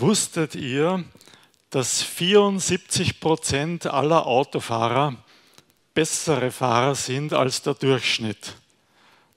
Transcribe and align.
Wusstet 0.00 0.54
ihr, 0.54 1.04
dass 1.70 2.02
74 2.02 3.18
Prozent 3.18 3.86
aller 3.86 4.26
Autofahrer 4.26 5.16
bessere 5.94 6.50
Fahrer 6.50 6.94
sind 6.94 7.32
als 7.32 7.62
der 7.62 7.72
Durchschnitt? 7.72 8.56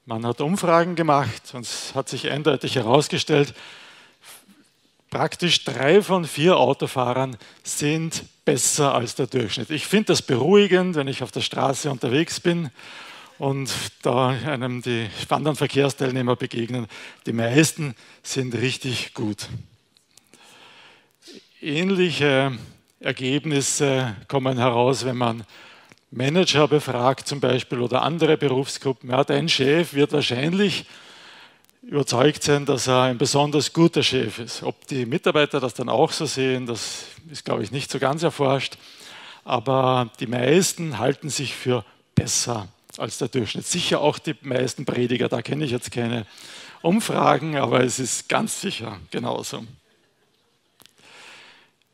Man 0.04 0.26
hat 0.26 0.42
Umfragen 0.42 0.96
gemacht 0.96 1.54
und 1.54 1.62
es 1.62 1.94
hat 1.94 2.10
sich 2.10 2.30
eindeutig 2.30 2.74
herausgestellt, 2.74 3.54
praktisch 5.08 5.64
drei 5.64 6.02
von 6.02 6.26
vier 6.26 6.58
Autofahrern 6.58 7.38
sind 7.62 8.24
besser 8.44 8.94
als 8.94 9.14
der 9.14 9.28
Durchschnitt. 9.28 9.70
Ich 9.70 9.86
finde 9.86 10.08
das 10.08 10.20
beruhigend, 10.20 10.94
wenn 10.94 11.08
ich 11.08 11.22
auf 11.22 11.32
der 11.32 11.40
Straße 11.40 11.90
unterwegs 11.90 12.38
bin 12.38 12.70
und 13.38 13.70
da 14.02 14.28
einem 14.28 14.82
die 14.82 15.08
anderen 15.30 15.56
Verkehrsteilnehmer 15.56 16.36
begegnen. 16.36 16.86
Die 17.24 17.32
meisten 17.32 17.94
sind 18.22 18.54
richtig 18.54 19.14
gut. 19.14 19.48
Ähnliche 21.62 22.56
Ergebnisse 23.00 24.16
kommen 24.28 24.56
heraus, 24.56 25.04
wenn 25.04 25.18
man 25.18 25.44
Manager 26.10 26.66
befragt 26.66 27.28
zum 27.28 27.38
Beispiel 27.38 27.80
oder 27.80 28.00
andere 28.00 28.38
Berufsgruppen. 28.38 29.10
Ja, 29.10 29.24
dein 29.24 29.46
Chef 29.46 29.92
wird 29.92 30.12
wahrscheinlich 30.12 30.86
überzeugt 31.82 32.44
sein, 32.44 32.64
dass 32.64 32.86
er 32.86 33.02
ein 33.02 33.18
besonders 33.18 33.74
guter 33.74 34.02
Chef 34.02 34.38
ist. 34.38 34.62
Ob 34.62 34.86
die 34.86 35.04
Mitarbeiter 35.04 35.60
das 35.60 35.74
dann 35.74 35.90
auch 35.90 36.12
so 36.12 36.24
sehen, 36.24 36.64
das 36.64 37.04
ist, 37.30 37.44
glaube 37.44 37.62
ich, 37.62 37.70
nicht 37.72 37.90
so 37.90 37.98
ganz 37.98 38.22
erforscht. 38.22 38.78
Aber 39.44 40.10
die 40.18 40.28
meisten 40.28 40.98
halten 40.98 41.28
sich 41.28 41.54
für 41.54 41.84
besser 42.14 42.68
als 42.96 43.18
der 43.18 43.28
Durchschnitt. 43.28 43.66
Sicher 43.66 44.00
auch 44.00 44.18
die 44.18 44.34
meisten 44.40 44.86
Prediger, 44.86 45.28
da 45.28 45.42
kenne 45.42 45.66
ich 45.66 45.72
jetzt 45.72 45.90
keine 45.90 46.24
Umfragen, 46.80 47.58
aber 47.58 47.84
es 47.84 47.98
ist 47.98 48.30
ganz 48.30 48.62
sicher 48.62 48.98
genauso. 49.10 49.62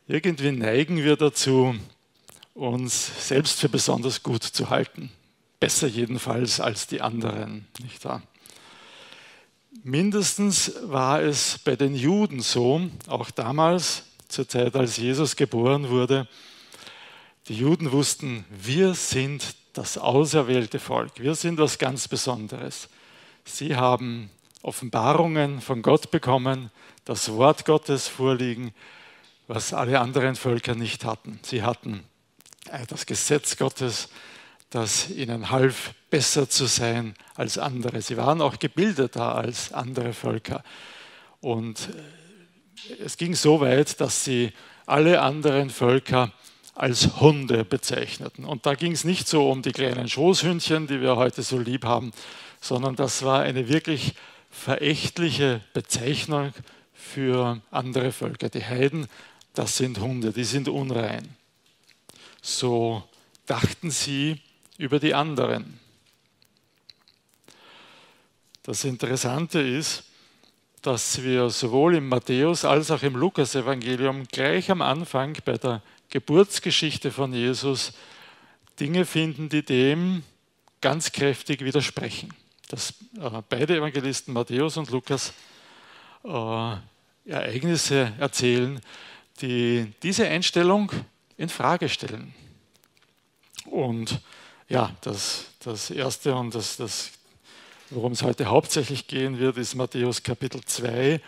Irgendwie 0.09 0.53
neigen 0.53 1.03
wir 1.03 1.17
dazu, 1.17 1.75
uns 2.55 3.27
selbst 3.27 3.59
für 3.59 3.69
besonders 3.69 4.23
gut 4.23 4.45
zu 4.45 4.71
halten. 4.71 5.11
Besser 5.59 5.89
jedenfalls 5.89 6.61
als 6.61 6.87
die 6.87 7.01
anderen, 7.01 7.67
nicht 7.83 8.05
wahr? 8.05 8.23
Mindestens 9.83 10.75
war 10.85 11.23
es 11.23 11.59
bei 11.65 11.75
den 11.75 11.97
Juden 11.97 12.41
so, 12.41 12.83
auch 13.09 13.33
damals, 13.33 14.05
zur 14.29 14.49
Zeit, 14.49 14.77
als 14.77 14.97
Jesus 14.97 15.35
geboren 15.35 15.89
wurde. 15.89 16.29
Die 17.49 17.55
Juden 17.55 17.91
wussten, 17.91 18.45
wir 18.49 18.95
sind 18.95 19.57
das 19.73 19.99
auserwählte 19.99 20.79
Volk, 20.79 21.19
wir 21.19 21.35
sind 21.35 21.59
was 21.59 21.79
ganz 21.79 22.07
Besonderes. 22.07 22.89
Sie 23.45 23.75
haben 23.75 24.31
Offenbarungen 24.63 25.61
von 25.61 25.83
Gott 25.83 26.13
bekommen, 26.13 26.71
das 27.05 27.33
Wort 27.33 27.65
Gottes 27.65 28.07
vorliegen, 28.07 28.73
was 29.49 29.73
alle 29.73 30.01
anderen 30.01 30.37
Völker 30.37 30.75
nicht 30.75 31.05
hatten. 31.05 31.39
Sie 31.43 31.63
hatten 31.63 32.03
äh, 32.71 32.87
das 32.87 33.07
Gesetz 33.07 33.57
Gottes, 33.57 34.09
das 34.71 35.11
ihnen 35.11 35.51
half, 35.51 35.95
besser 36.11 36.49
zu 36.49 36.67
sein 36.67 37.15
als 37.35 37.59
andere. 37.59 38.01
Sie 38.01 38.17
waren 38.17 38.41
auch 38.41 38.59
gebildeter 38.59 39.35
als 39.35 39.73
andere 39.73 40.13
Völker. 40.13 40.63
Und 41.41 41.89
äh, 42.91 43.03
es 43.05 43.17
ging 43.17 43.35
so 43.35 43.61
weit, 43.61 44.01
dass 44.01 44.25
sie 44.25 44.53
alle 44.87 45.21
anderen 45.21 45.71
Völker 45.71 46.33
als 46.75 47.21
Hunde 47.21 47.65
bezeichneten. 47.65 48.45
Und 48.45 48.67
da 48.67 48.75
ging 48.75 48.93
es 48.93 49.05
nicht 49.05 49.29
so 49.29 49.51
um 49.51 49.63
die 49.63 49.73
kleinen 49.73 50.09
Schoßhündchen, 50.09 50.87
die 50.87 51.01
wir 51.01 51.17
heute 51.17 51.43
so 51.43 51.59
lieb 51.59 51.85
haben, 51.85 52.13
sondern 52.61 52.97
das 52.97 53.25
war 53.25 53.41
eine 53.41 53.69
wirklich 53.69 54.15
verächtliche 54.51 55.63
Bezeichnung 55.73 56.53
für 56.93 57.61
andere 57.71 58.13
Völker. 58.13 58.49
Die 58.49 58.65
Heiden, 58.65 59.07
das 59.57 59.79
sind 59.79 59.99
Hunde, 59.99 60.33
die 60.33 60.45
sind 60.45 60.69
unrein. 60.69 61.35
So 62.43 63.03
dachten 63.47 63.91
sie 63.91 64.41
über 64.77 65.01
die 65.01 65.15
anderen. 65.15 65.81
Das 68.63 68.85
Interessante 68.85 69.61
ist, 69.61 70.05
dass 70.83 71.23
wir 71.23 71.49
sowohl 71.49 71.97
im 71.97 72.09
Matthäus 72.09 72.67
als 72.67 72.91
auch 72.91 73.03
im 73.03 73.17
Lukas-Evangelium 73.17 74.25
gleich 74.31 74.71
am 74.71 74.83
Anfang 74.83 75.39
bei 75.47 75.57
der 75.57 75.83
Geburtsgeschichte 76.11 77.11
von 77.11 77.33
Jesus 77.33 77.95
Dinge 78.79 79.07
finden, 79.07 79.49
die 79.49 79.65
dem 79.65 80.23
ganz 80.83 81.13
kräftig 81.13 81.63
widersprechen. 81.63 82.29
Dass 82.69 82.91
äh, 83.19 83.43
beide 83.49 83.77
Evangelisten, 83.77 84.35
Matthäus 84.35 84.77
und 84.77 84.91
Lukas, 84.91 85.33
äh, 86.25 86.77
Ereignisse 87.25 88.13
erzählen, 88.19 88.81
die 89.37 89.93
diese 90.03 90.27
Einstellung 90.27 90.91
in 91.37 91.49
Frage 91.49 91.89
stellen. 91.89 92.35
Und 93.67 94.21
ja, 94.69 94.95
das, 95.03 95.47
das 95.61 95.91
Erste 95.91 96.35
und 96.35 96.55
das, 96.55 96.77
das 96.77 97.11
worum 97.91 98.13
es 98.13 98.23
heute 98.23 98.47
hauptsächlich 98.47 99.07
gehen 99.07 99.39
wird, 99.39 99.59
ist 99.59 99.75
Matthäus 99.75 100.23
Kapitel 100.23 100.61
2, 100.65 101.21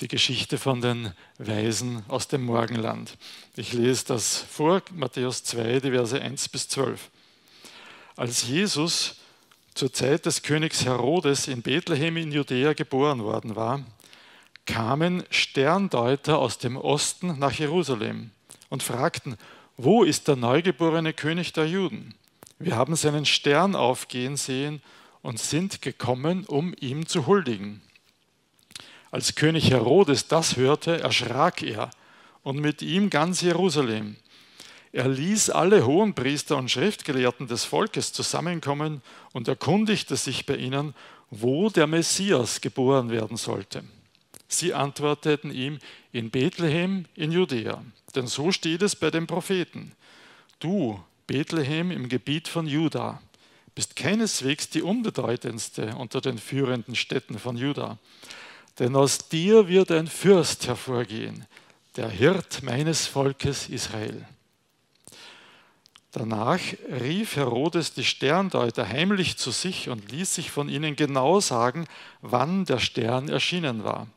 die 0.00 0.08
Geschichte 0.08 0.56
von 0.56 0.80
den 0.80 1.12
Weisen 1.38 2.04
aus 2.08 2.28
dem 2.28 2.44
Morgenland. 2.44 3.16
Ich 3.56 3.72
lese 3.72 4.06
das 4.06 4.38
vor, 4.38 4.82
Matthäus 4.94 5.44
2, 5.44 5.80
die 5.80 5.90
Verse 5.90 6.20
1 6.20 6.48
bis 6.48 6.68
12. 6.68 7.10
Als 8.16 8.46
Jesus 8.46 9.16
zur 9.74 9.92
Zeit 9.92 10.26
des 10.26 10.42
Königs 10.42 10.84
Herodes 10.84 11.48
in 11.48 11.62
Bethlehem 11.62 12.16
in 12.16 12.32
Judäa 12.32 12.72
geboren 12.72 13.22
worden 13.22 13.56
war, 13.56 13.84
kamen 14.70 15.24
Sterndeuter 15.30 16.38
aus 16.38 16.58
dem 16.58 16.76
Osten 16.76 17.38
nach 17.38 17.52
Jerusalem 17.52 18.30
und 18.68 18.84
fragten, 18.84 19.36
wo 19.76 20.04
ist 20.04 20.28
der 20.28 20.36
neugeborene 20.36 21.12
König 21.12 21.52
der 21.52 21.66
Juden? 21.66 22.14
Wir 22.60 22.76
haben 22.76 22.94
seinen 22.94 23.26
Stern 23.26 23.74
aufgehen 23.74 24.36
sehen 24.36 24.80
und 25.22 25.40
sind 25.40 25.82
gekommen, 25.82 26.44
um 26.46 26.72
ihm 26.78 27.06
zu 27.06 27.26
huldigen. 27.26 27.82
Als 29.10 29.34
König 29.34 29.70
Herodes 29.70 30.28
das 30.28 30.56
hörte, 30.56 31.00
erschrak 31.00 31.62
er 31.62 31.90
und 32.44 32.60
mit 32.60 32.80
ihm 32.80 33.10
ganz 33.10 33.40
Jerusalem. 33.40 34.16
Er 34.92 35.08
ließ 35.08 35.50
alle 35.50 35.84
Hohenpriester 35.84 36.56
und 36.56 36.70
Schriftgelehrten 36.70 37.48
des 37.48 37.64
Volkes 37.64 38.12
zusammenkommen 38.12 39.02
und 39.32 39.48
erkundigte 39.48 40.16
sich 40.16 40.46
bei 40.46 40.56
ihnen, 40.56 40.94
wo 41.30 41.70
der 41.70 41.88
Messias 41.88 42.60
geboren 42.60 43.10
werden 43.10 43.36
sollte. 43.36 43.82
Sie 44.52 44.74
antworteten 44.74 45.50
ihm 45.52 45.78
in 46.12 46.30
Bethlehem 46.30 47.06
in 47.14 47.32
Judäa, 47.32 47.82
denn 48.14 48.26
so 48.26 48.52
steht 48.52 48.82
es 48.82 48.96
bei 48.96 49.10
den 49.10 49.26
Propheten. 49.26 49.92
Du, 50.58 51.00
Bethlehem 51.26 51.90
im 51.90 52.08
Gebiet 52.08 52.48
von 52.48 52.66
Juda, 52.66 53.22
bist 53.74 53.96
keineswegs 53.96 54.68
die 54.68 54.82
unbedeutendste 54.82 55.94
unter 55.96 56.20
den 56.20 56.38
führenden 56.38 56.96
Städten 56.96 57.38
von 57.38 57.56
Juda 57.56 57.98
denn 58.80 58.96
aus 58.96 59.28
dir 59.28 59.68
wird 59.68 59.90
ein 59.90 60.06
Fürst 60.06 60.66
hervorgehen, 60.66 61.46
der 61.96 62.08
Hirt 62.08 62.62
meines 62.62 63.06
Volkes 63.06 63.68
Israel. 63.68 64.26
Danach 66.12 66.60
rief 67.00 67.36
Herodes 67.36 67.92
die 67.92 68.04
Sterndeuter 68.04 68.88
heimlich 68.88 69.36
zu 69.36 69.50
sich 69.50 69.90
und 69.90 70.10
ließ 70.10 70.34
sich 70.34 70.50
von 70.50 70.68
ihnen 70.68 70.96
genau 70.96 71.40
sagen, 71.40 71.86
wann 72.22 72.64
der 72.64 72.78
Stern 72.78 73.28
erschienen 73.28 73.84
war. 73.84 74.08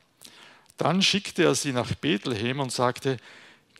Dann 0.76 1.02
schickte 1.02 1.44
er 1.44 1.54
sie 1.54 1.72
nach 1.72 1.94
Bethlehem 1.94 2.60
und 2.60 2.72
sagte, 2.72 3.18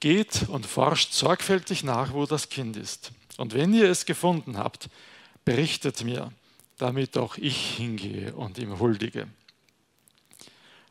geht 0.00 0.48
und 0.48 0.66
forscht 0.66 1.12
sorgfältig 1.12 1.82
nach, 1.82 2.12
wo 2.12 2.26
das 2.26 2.48
Kind 2.48 2.76
ist. 2.76 3.12
Und 3.36 3.54
wenn 3.54 3.74
ihr 3.74 3.90
es 3.90 4.06
gefunden 4.06 4.58
habt, 4.58 4.88
berichtet 5.44 6.04
mir, 6.04 6.32
damit 6.78 7.16
auch 7.16 7.36
ich 7.36 7.76
hingehe 7.76 8.34
und 8.34 8.58
ihm 8.58 8.78
huldige. 8.78 9.28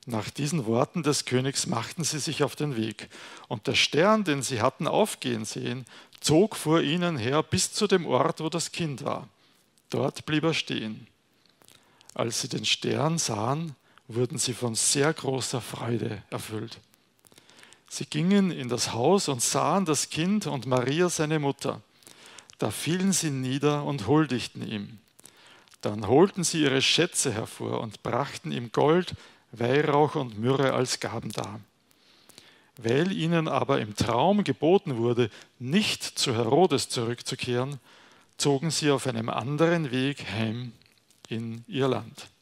Nach 0.05 0.29
diesen 0.29 0.65
Worten 0.65 1.03
des 1.03 1.25
Königs 1.25 1.65
machten 1.67 2.03
sie 2.03 2.19
sich 2.19 2.43
auf 2.43 2.55
den 2.55 2.75
Weg. 2.75 3.09
Und 3.47 3.67
der 3.67 3.75
Stern, 3.75 4.25
den 4.25 4.41
sie 4.41 4.61
hatten 4.61 4.87
aufgehen 4.87 5.45
sehen, 5.45 5.85
zog 6.19 6.55
vor 6.55 6.81
ihnen 6.81 7.17
her 7.17 7.41
bis 7.41 7.71
zu 7.71 7.87
dem 7.87 8.05
Ort, 8.05 8.41
wo 8.41 8.49
das 8.49 8.71
Kind 8.71 9.05
war. 9.05 9.29
Dort 9.89 10.25
blieb 10.25 10.43
er 10.43 10.53
stehen. 10.53 11.07
Als 12.13 12.41
sie 12.41 12.49
den 12.49 12.65
Stern 12.65 13.17
sahen, 13.17 13.75
wurden 14.07 14.37
sie 14.37 14.53
von 14.53 14.75
sehr 14.75 15.13
großer 15.13 15.61
Freude 15.61 16.21
erfüllt. 16.29 16.79
Sie 17.89 18.05
gingen 18.05 18.51
in 18.51 18.69
das 18.69 18.93
Haus 18.93 19.27
und 19.27 19.41
sahen 19.41 19.85
das 19.85 20.09
Kind 20.09 20.47
und 20.47 20.65
Maria 20.65 21.09
seine 21.09 21.39
Mutter. 21.39 21.81
Da 22.57 22.71
fielen 22.71 23.13
sie 23.13 23.29
nieder 23.29 23.83
und 23.83 24.07
huldigten 24.07 24.67
ihm. 24.67 24.99
Dann 25.81 26.07
holten 26.07 26.43
sie 26.43 26.61
ihre 26.61 26.81
Schätze 26.81 27.33
hervor 27.33 27.81
und 27.81 28.03
brachten 28.03 28.51
ihm 28.51 28.71
Gold, 28.71 29.13
Weihrauch 29.51 30.15
und 30.15 30.39
Myrrhe 30.39 30.73
als 30.73 30.99
Gaben 30.99 31.31
dar. 31.31 31.59
Weil 32.77 33.11
ihnen 33.11 33.47
aber 33.47 33.79
im 33.79 33.95
Traum 33.95 34.43
geboten 34.43 34.97
wurde, 34.97 35.29
nicht 35.59 36.03
zu 36.03 36.33
Herodes 36.33 36.89
zurückzukehren, 36.89 37.79
zogen 38.37 38.71
sie 38.71 38.89
auf 38.89 39.05
einem 39.05 39.29
anderen 39.29 39.91
Weg 39.91 40.25
heim 40.31 40.71
in 41.29 41.63
ihr 41.67 41.87
Land. 41.87 42.32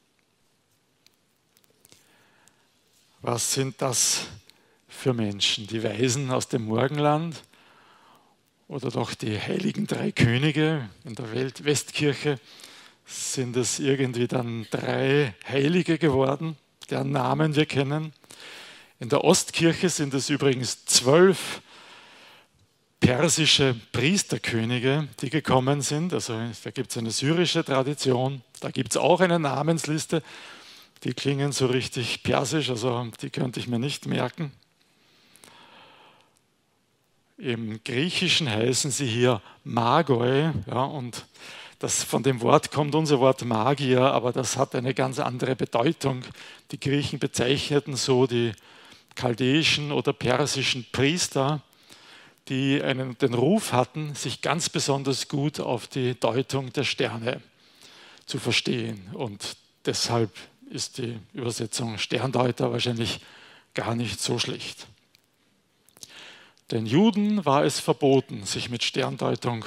Was 3.23 3.53
sind 3.53 3.83
das 3.83 4.25
für 4.87 5.13
Menschen? 5.13 5.67
Die 5.67 5.83
Weisen 5.83 6.31
aus 6.31 6.47
dem 6.47 6.65
Morgenland 6.65 7.43
oder 8.67 8.89
doch 8.89 9.13
die 9.13 9.39
heiligen 9.39 9.85
drei 9.85 10.11
Könige 10.11 10.89
in 11.03 11.13
der 11.13 11.31
Welt 11.31 11.63
Westkirche? 11.63 12.39
Sind 13.05 13.55
es 13.57 13.77
irgendwie 13.77 14.27
dann 14.27 14.65
drei 14.71 15.35
Heilige 15.47 15.99
geworden, 15.99 16.57
deren 16.89 17.11
Namen 17.11 17.55
wir 17.55 17.67
kennen? 17.67 18.11
In 18.99 19.09
der 19.09 19.23
Ostkirche 19.23 19.89
sind 19.89 20.15
es 20.15 20.31
übrigens 20.31 20.85
zwölf 20.85 21.61
persische 22.99 23.75
Priesterkönige, 23.91 25.07
die 25.21 25.29
gekommen 25.29 25.81
sind. 25.83 26.11
Also 26.11 26.39
da 26.63 26.71
gibt 26.71 26.89
es 26.89 26.97
eine 26.97 27.11
syrische 27.11 27.63
Tradition, 27.63 28.41
da 28.61 28.71
gibt 28.71 28.93
es 28.93 28.97
auch 28.97 29.21
eine 29.21 29.37
Namensliste. 29.37 30.23
Die 31.03 31.13
klingen 31.13 31.51
so 31.51 31.65
richtig 31.65 32.21
persisch, 32.21 32.69
also 32.69 33.09
die 33.21 33.31
könnte 33.31 33.59
ich 33.59 33.67
mir 33.67 33.79
nicht 33.79 34.05
merken. 34.05 34.51
Im 37.37 37.83
Griechischen 37.83 38.47
heißen 38.47 38.91
sie 38.91 39.07
hier 39.07 39.41
Magoi, 39.63 40.51
ja, 40.67 40.83
und 40.83 41.25
das, 41.79 42.03
von 42.03 42.21
dem 42.21 42.41
Wort 42.41 42.71
kommt 42.71 42.93
unser 42.93 43.19
Wort 43.19 43.43
Magier, 43.43 44.01
aber 44.01 44.31
das 44.31 44.55
hat 44.55 44.75
eine 44.75 44.93
ganz 44.93 45.17
andere 45.17 45.55
Bedeutung. 45.55 46.21
Die 46.69 46.79
Griechen 46.79 47.17
bezeichneten 47.17 47.95
so 47.95 48.27
die 48.27 48.51
chaldäischen 49.15 49.91
oder 49.91 50.13
persischen 50.13 50.85
Priester, 50.91 51.63
die 52.49 52.83
einen, 52.83 53.17
den 53.17 53.33
Ruf 53.33 53.73
hatten, 53.73 54.13
sich 54.13 54.41
ganz 54.43 54.69
besonders 54.69 55.27
gut 55.27 55.59
auf 55.59 55.87
die 55.87 56.19
Deutung 56.19 56.71
der 56.73 56.83
Sterne 56.83 57.41
zu 58.27 58.37
verstehen. 58.37 59.09
Und 59.13 59.57
deshalb 59.87 60.29
ist 60.71 60.97
die 60.97 61.19
Übersetzung 61.33 61.97
Sterndeuter 61.97 62.71
wahrscheinlich 62.71 63.19
gar 63.73 63.93
nicht 63.95 64.21
so 64.21 64.39
schlecht. 64.39 64.87
Den 66.71 66.85
Juden 66.85 67.45
war 67.45 67.65
es 67.65 67.79
verboten, 67.79 68.45
sich 68.45 68.69
mit 68.69 68.83
Sterndeutung 68.83 69.65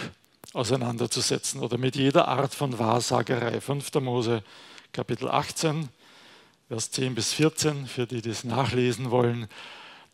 auseinanderzusetzen 0.54 1.60
oder 1.60 1.76
mit 1.76 1.96
jeder 1.96 2.28
Art 2.28 2.54
von 2.54 2.78
Wahrsagerei. 2.78 3.60
5. 3.60 3.92
Mose 4.00 4.42
Kapitel 4.92 5.28
18, 5.28 5.88
Vers 6.68 6.90
10 6.92 7.14
bis 7.14 7.34
14, 7.34 7.86
für 7.86 8.06
die, 8.06 8.22
die 8.22 8.30
es 8.30 8.44
nachlesen 8.44 9.10
wollen. 9.10 9.48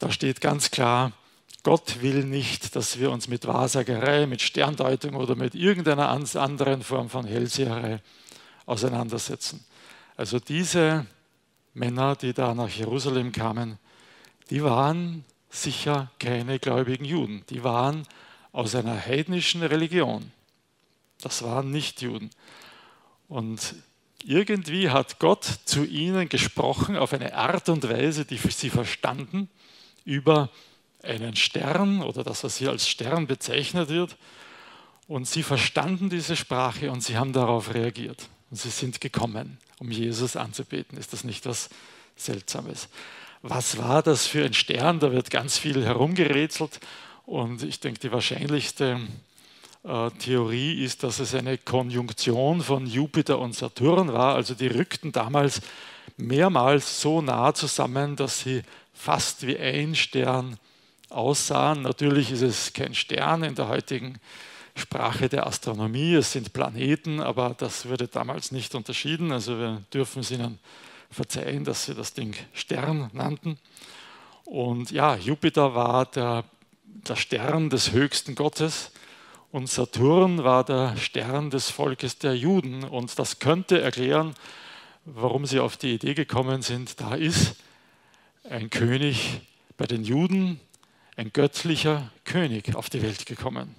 Da 0.01 0.11
steht 0.11 0.41
ganz 0.41 0.73
klar, 0.73 1.13
Gott 1.63 2.01
will 2.01 2.25
nicht, 2.25 2.75
dass 2.75 2.99
wir 2.99 3.13
uns 3.13 3.29
mit 3.29 3.47
Wahrsagerei, 3.47 4.27
mit 4.27 4.43
Sterndeutung 4.43 5.15
oder 5.15 5.37
mit 5.37 5.55
irgendeiner 5.55 6.09
anderen 6.09 6.83
Form 6.83 7.11
von 7.11 7.27
Hellseherei 7.27 8.01
auseinandersetzen. 8.67 9.65
Also 10.21 10.39
diese 10.39 11.07
Männer, 11.73 12.15
die 12.15 12.35
da 12.35 12.55
nach 12.55 12.69
Jerusalem 12.69 13.33
kamen, 13.33 13.79
die 14.51 14.63
waren 14.63 15.25
sicher 15.49 16.11
keine 16.19 16.59
gläubigen 16.59 17.07
Juden. 17.07 17.43
Die 17.49 17.65
waren 17.65 18.07
aus 18.53 18.75
einer 18.75 18.95
heidnischen 18.95 19.63
Religion. 19.63 20.31
Das 21.23 21.43
waren 21.43 21.71
nicht 21.71 22.03
Juden. 22.03 22.29
Und 23.29 23.75
irgendwie 24.23 24.91
hat 24.91 25.21
Gott 25.21 25.47
zu 25.65 25.87
ihnen 25.87 26.29
gesprochen 26.29 26.99
auf 26.99 27.15
eine 27.15 27.35
Art 27.35 27.71
und 27.71 27.89
Weise, 27.89 28.27
die 28.27 28.37
sie 28.37 28.69
verstanden, 28.69 29.49
über 30.05 30.51
einen 31.03 31.35
Stern 31.35 32.03
oder 32.03 32.25
das, 32.25 32.45
was 32.45 32.59
hier 32.59 32.69
als 32.69 32.87
Stern 32.87 33.27
bezeichnet 33.27 33.89
wird. 33.89 34.19
Und 35.09 35.27
sie 35.27 35.43
verstanden 35.43 36.11
diese 36.11 36.37
Sprache 36.37 36.91
und 36.91 37.03
sie 37.03 37.17
haben 37.17 37.33
darauf 37.33 37.73
reagiert. 37.73 38.29
Und 38.51 38.57
sie 38.57 38.71
sind 38.71 39.01
gekommen, 39.01 39.59
um 39.79 39.91
Jesus 39.91 40.37
anzubeten. 40.37 40.99
Ist 40.99 41.13
das 41.13 41.25
nicht 41.25 41.47
was 41.47 41.71
Seltsames? 42.17 42.89
Was 43.43 43.79
war 43.79 44.03
das 44.03 44.27
für 44.27 44.45
ein 44.45 44.55
Stern? 44.55 45.01
Da 45.01 45.13
wird 45.13 45.31
ganz 45.31 45.57
viel 45.57 45.85
herumgerätselt. 45.85 46.81
Und 47.27 47.63
ich 47.63 47.81
denke, 47.81 48.01
die 48.01 48.13
wahrscheinlichste 48.13 49.01
äh, 49.85 50.11
Theorie 50.19 50.85
ist, 50.85 51.05
dass 51.05 51.21
es 51.21 51.35
eine 51.35 51.57
Konjunktion 51.57 52.61
von 52.61 52.87
Jupiter 52.87 53.39
und 53.39 53.55
Saturn 53.55 54.13
war. 54.13 54.35
Also 54.35 54.55
die 54.55 54.67
rückten 54.67 55.13
damals 55.13 55.63
mehrmals 56.17 57.01
so 57.01 57.23
nah 57.23 57.55
zusammen, 57.55 58.17
dass 58.17 58.41
sie 58.41 58.63
fast 58.93 59.47
wie 59.47 59.57
ein 59.57 59.95
Stern 59.95 60.59
aussahen. 61.09 61.83
Natürlich 61.83 62.31
ist 62.33 62.43
es 62.43 62.73
kein 62.73 62.95
Stern 62.95 63.43
in 63.43 63.55
der 63.55 63.69
heutigen 63.69 64.19
Sprache 64.81 65.29
der 65.29 65.47
Astronomie, 65.47 66.15
es 66.15 66.33
sind 66.33 66.53
Planeten, 66.53 67.21
aber 67.21 67.55
das 67.57 67.89
wurde 67.89 68.09
damals 68.09 68.51
nicht 68.51 68.75
unterschieden. 68.75 69.31
Also 69.31 69.59
wir 69.59 69.83
dürfen 69.93 70.21
es 70.21 70.31
ihnen 70.31 70.59
verzeihen, 71.11 71.65
dass 71.65 71.85
sie 71.85 71.95
das 71.95 72.15
Ding 72.15 72.35
Stern 72.53 73.11
nannten. 73.13 73.59
Und 74.45 74.91
ja, 74.91 75.17
Jupiter 75.17 75.75
war 75.75 76.07
der, 76.07 76.45
der 76.85 77.17
Stern 77.17 77.71
des 77.71 77.93
höchsten 77.93 78.35
Gottes 78.35 78.91
und 79.53 79.69
Saturn 79.69 80.45
war 80.45 80.65
der 80.65 80.97
Stern 80.97 81.51
des 81.51 81.71
Volkes 81.71 82.19
der 82.19 82.37
Juden. 82.37 82.85
Und 82.85 83.19
das 83.19 83.39
könnte 83.39 83.81
erklären, 83.81 84.35
warum 85.05 85.47
sie 85.47 85.61
auf 85.61 85.77
die 85.77 85.95
Idee 85.95 86.15
gekommen 86.15 86.63
sind, 86.63 87.01
da 87.01 87.15
ist 87.15 87.57
ein 88.49 88.71
König 88.71 89.41
bei 89.77 89.87
den 89.87 90.05
Juden, 90.05 90.61
ein 91.17 91.33
göttlicher 91.33 92.11
König 92.25 92.75
auf 92.75 92.91
die 92.91 93.03
Welt 93.03 93.27
gekommen. 93.27 93.75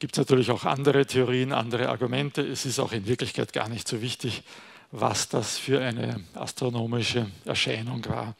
Gibt 0.00 0.14
es 0.14 0.18
natürlich 0.18 0.50
auch 0.50 0.64
andere 0.64 1.04
Theorien, 1.04 1.52
andere 1.52 1.90
Argumente. 1.90 2.40
Es 2.40 2.64
ist 2.64 2.78
auch 2.78 2.92
in 2.92 3.06
Wirklichkeit 3.06 3.52
gar 3.52 3.68
nicht 3.68 3.86
so 3.86 4.00
wichtig, 4.00 4.42
was 4.90 5.28
das 5.28 5.58
für 5.58 5.82
eine 5.82 6.24
astronomische 6.34 7.26
Erscheinung 7.44 8.02
war, 8.06 8.34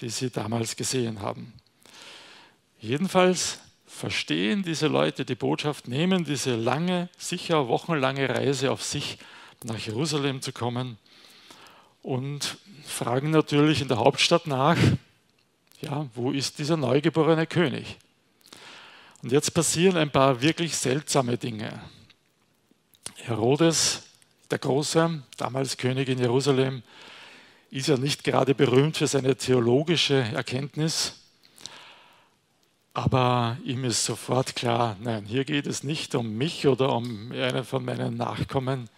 die 0.00 0.10
sie 0.10 0.28
damals 0.28 0.76
gesehen 0.76 1.20
haben. 1.20 1.54
Jedenfalls 2.80 3.60
verstehen 3.86 4.62
diese 4.62 4.88
Leute 4.88 5.24
die 5.24 5.36
Botschaft, 5.36 5.88
nehmen 5.88 6.24
diese 6.24 6.54
lange, 6.54 7.08
sicher 7.16 7.66
wochenlange 7.68 8.28
Reise 8.28 8.70
auf 8.70 8.82
sich, 8.82 9.16
nach 9.62 9.78
Jerusalem 9.78 10.42
zu 10.42 10.52
kommen 10.52 10.98
und 12.02 12.58
fragen 12.84 13.30
natürlich 13.30 13.80
in 13.80 13.88
der 13.88 13.96
Hauptstadt 13.96 14.46
nach, 14.46 14.76
ja, 15.80 16.06
wo 16.14 16.30
ist 16.30 16.58
dieser 16.58 16.76
neugeborene 16.76 17.46
König? 17.46 17.96
Und 19.24 19.32
jetzt 19.32 19.54
passieren 19.54 19.96
ein 19.96 20.10
paar 20.10 20.42
wirklich 20.42 20.76
seltsame 20.76 21.38
Dinge. 21.38 21.80
Herodes, 23.22 24.02
der 24.50 24.58
Große, 24.58 25.22
damals 25.38 25.78
König 25.78 26.10
in 26.10 26.18
Jerusalem, 26.18 26.82
ist 27.70 27.88
ja 27.88 27.96
nicht 27.96 28.22
gerade 28.22 28.54
berühmt 28.54 28.98
für 28.98 29.06
seine 29.06 29.34
theologische 29.34 30.16
Erkenntnis, 30.16 31.22
aber 32.92 33.56
ihm 33.64 33.84
ist 33.84 34.04
sofort 34.04 34.56
klar, 34.56 34.98
nein, 35.00 35.24
hier 35.24 35.46
geht 35.46 35.66
es 35.66 35.84
nicht 35.84 36.14
um 36.14 36.36
mich 36.36 36.66
oder 36.66 36.94
um 36.94 37.32
einen 37.32 37.64
von 37.64 37.82
meinen 37.82 38.18
Nachkommen, 38.18 38.90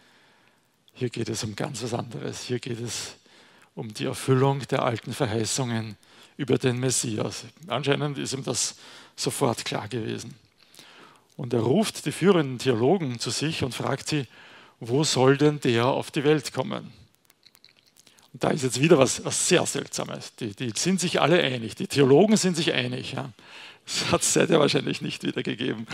hier 0.92 1.08
geht 1.08 1.28
es 1.28 1.44
um 1.44 1.54
ganz 1.54 1.84
was 1.84 1.94
anderes. 1.94 2.42
Hier 2.42 2.58
geht 2.58 2.80
es 2.80 3.14
um 3.76 3.94
die 3.94 4.06
Erfüllung 4.06 4.66
der 4.66 4.82
alten 4.82 5.12
Verheißungen 5.12 5.96
über 6.36 6.58
den 6.58 6.78
Messias. 6.78 7.44
Anscheinend 7.66 8.18
ist 8.18 8.32
ihm 8.32 8.44
das 8.44 8.76
sofort 9.14 9.64
klar 9.64 9.88
gewesen. 9.88 10.34
Und 11.36 11.52
er 11.52 11.60
ruft 11.60 12.06
die 12.06 12.12
führenden 12.12 12.58
Theologen 12.58 13.18
zu 13.18 13.30
sich 13.30 13.62
und 13.62 13.74
fragt 13.74 14.08
sie, 14.08 14.26
wo 14.80 15.04
soll 15.04 15.36
denn 15.36 15.60
der 15.60 15.86
auf 15.86 16.10
die 16.10 16.24
Welt 16.24 16.52
kommen? 16.52 16.92
Und 18.32 18.44
da 18.44 18.50
ist 18.50 18.64
jetzt 18.64 18.80
wieder 18.80 18.98
was, 18.98 19.24
was 19.24 19.48
sehr 19.48 19.64
Seltsames. 19.64 20.34
Die, 20.36 20.54
die, 20.54 20.72
sind 20.76 21.00
sich 21.00 21.20
alle 21.20 21.42
einig, 21.42 21.74
die 21.74 21.86
Theologen 21.86 22.36
sind 22.36 22.56
sich 22.56 22.72
einig. 22.72 23.12
Ja. 23.12 23.32
Das 23.86 24.10
hat 24.10 24.20
es 24.22 24.32
seither 24.34 24.60
wahrscheinlich 24.60 25.00
nicht 25.00 25.22
wieder 25.22 25.42
gegeben. 25.42 25.86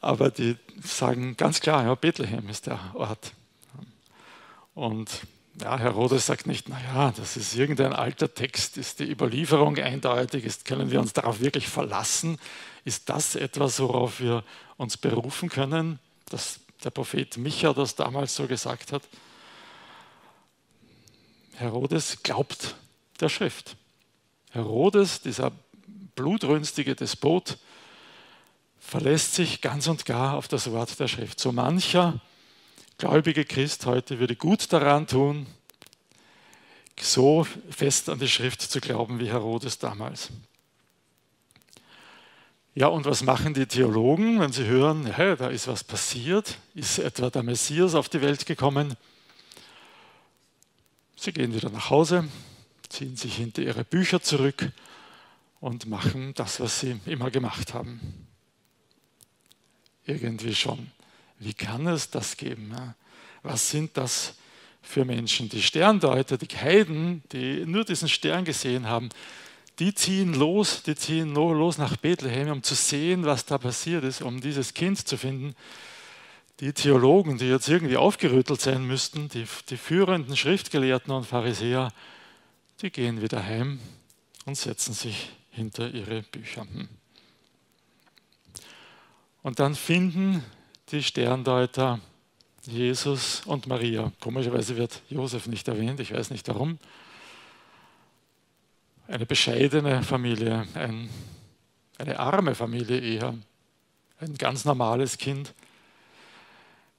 Aber 0.00 0.30
die 0.30 0.56
sagen 0.82 1.36
ganz 1.36 1.60
klar, 1.60 1.84
ja, 1.84 1.94
Bethlehem 1.94 2.48
ist 2.48 2.66
der 2.66 2.78
Ort. 2.94 3.32
Und 4.74 5.10
ja, 5.60 5.78
Herodes 5.78 6.26
sagt 6.26 6.46
nicht, 6.46 6.68
naja, 6.68 7.12
das 7.16 7.36
ist 7.36 7.54
irgendein 7.54 7.92
alter 7.92 8.34
Text, 8.34 8.76
ist 8.76 8.98
die 8.98 9.10
Überlieferung 9.10 9.76
eindeutig, 9.78 10.44
ist, 10.44 10.64
können 10.64 10.90
wir 10.90 11.00
uns 11.00 11.12
darauf 11.12 11.40
wirklich 11.40 11.68
verlassen? 11.68 12.38
Ist 12.84 13.08
das 13.08 13.34
etwas, 13.34 13.80
worauf 13.80 14.20
wir 14.20 14.44
uns 14.76 14.96
berufen 14.96 15.48
können, 15.48 15.98
dass 16.26 16.60
der 16.84 16.90
Prophet 16.90 17.36
Micha 17.36 17.72
das 17.72 17.94
damals 17.94 18.34
so 18.34 18.46
gesagt 18.46 18.92
hat? 18.92 19.02
Herodes 21.56 22.22
glaubt 22.22 22.74
der 23.20 23.28
Schrift. 23.28 23.76
Herodes, 24.50 25.20
dieser 25.20 25.52
blutrünstige 26.14 26.94
Despot, 26.94 27.58
verlässt 28.78 29.34
sich 29.34 29.60
ganz 29.60 29.86
und 29.86 30.06
gar 30.06 30.36
auf 30.36 30.48
das 30.48 30.70
Wort 30.70 30.98
der 30.98 31.06
Schrift. 31.06 31.38
So 31.38 31.52
mancher 31.52 32.20
gläubige 33.00 33.46
Christ 33.46 33.86
heute 33.86 34.18
würde 34.18 34.36
gut 34.36 34.70
daran 34.74 35.06
tun, 35.06 35.46
so 37.00 37.46
fest 37.70 38.10
an 38.10 38.18
die 38.18 38.28
Schrift 38.28 38.60
zu 38.60 38.78
glauben 38.78 39.18
wie 39.18 39.30
Herodes 39.30 39.78
damals. 39.78 40.28
Ja, 42.74 42.88
und 42.88 43.06
was 43.06 43.22
machen 43.22 43.54
die 43.54 43.64
Theologen, 43.64 44.38
wenn 44.38 44.52
sie 44.52 44.66
hören, 44.66 45.06
hey, 45.06 45.34
da 45.34 45.48
ist 45.48 45.66
was 45.66 45.82
passiert? 45.82 46.58
Ist 46.74 46.98
etwa 46.98 47.30
der 47.30 47.42
Messias 47.42 47.94
auf 47.94 48.10
die 48.10 48.20
Welt 48.20 48.44
gekommen? 48.44 48.94
Sie 51.16 51.32
gehen 51.32 51.54
wieder 51.54 51.70
nach 51.70 51.88
Hause, 51.88 52.28
ziehen 52.90 53.16
sich 53.16 53.36
hinter 53.36 53.62
ihre 53.62 53.84
Bücher 53.84 54.20
zurück 54.20 54.70
und 55.60 55.86
machen 55.86 56.34
das, 56.34 56.60
was 56.60 56.80
sie 56.80 57.00
immer 57.06 57.30
gemacht 57.30 57.72
haben. 57.72 58.26
Irgendwie 60.04 60.54
schon. 60.54 60.92
Wie 61.40 61.54
kann 61.54 61.86
es 61.86 62.10
das 62.10 62.36
geben? 62.36 62.76
Was 63.42 63.70
sind 63.70 63.96
das 63.96 64.34
für 64.82 65.06
Menschen? 65.06 65.48
Die 65.48 65.62
Sterndeuter, 65.62 66.36
die 66.36 66.54
Heiden, 66.54 67.22
die 67.32 67.64
nur 67.64 67.84
diesen 67.84 68.10
Stern 68.10 68.44
gesehen 68.44 68.86
haben, 68.86 69.08
die 69.78 69.94
ziehen 69.94 70.34
los, 70.34 70.82
die 70.82 70.94
ziehen 70.94 71.34
los 71.34 71.78
nach 71.78 71.96
Bethlehem, 71.96 72.50
um 72.50 72.62
zu 72.62 72.74
sehen, 72.74 73.24
was 73.24 73.46
da 73.46 73.56
passiert 73.56 74.04
ist, 74.04 74.20
um 74.20 74.42
dieses 74.42 74.74
Kind 74.74 75.08
zu 75.08 75.16
finden. 75.16 75.54
Die 76.60 76.74
Theologen, 76.74 77.38
die 77.38 77.48
jetzt 77.48 77.70
irgendwie 77.70 77.96
aufgerüttelt 77.96 78.60
sein 78.60 78.86
müssten, 78.86 79.30
die, 79.30 79.46
die 79.70 79.78
führenden 79.78 80.36
Schriftgelehrten 80.36 81.10
und 81.10 81.24
Pharisäer, 81.24 81.90
die 82.82 82.90
gehen 82.90 83.22
wieder 83.22 83.42
heim 83.42 83.80
und 84.44 84.58
setzen 84.58 84.92
sich 84.92 85.30
hinter 85.50 85.90
ihre 85.90 86.20
Bücher. 86.20 86.62
Hm. 86.62 86.90
Und 89.42 89.58
dann 89.58 89.74
finden 89.74 90.44
die 90.92 91.02
Sterndeuter 91.02 92.00
Jesus 92.62 93.42
und 93.46 93.66
Maria. 93.66 94.12
Komischerweise 94.20 94.76
wird 94.76 95.02
Josef 95.08 95.46
nicht 95.46 95.66
erwähnt, 95.68 96.00
ich 96.00 96.12
weiß 96.12 96.30
nicht 96.30 96.46
warum 96.48 96.78
eine 99.10 99.26
bescheidene 99.26 100.02
Familie, 100.02 100.66
ein, 100.74 101.10
eine 101.98 102.18
arme 102.18 102.54
Familie 102.54 103.00
eher, 103.00 103.34
ein 104.20 104.34
ganz 104.36 104.64
normales 104.64 105.18
Kind. 105.18 105.52